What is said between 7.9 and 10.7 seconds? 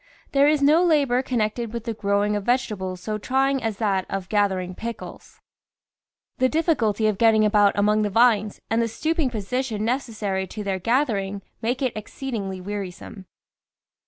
the vines and the stooping position nec essary to